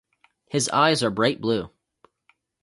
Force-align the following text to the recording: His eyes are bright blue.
His 0.49 0.67
eyes 0.69 1.03
are 1.03 1.11
bright 1.11 1.39
blue. 1.39 1.69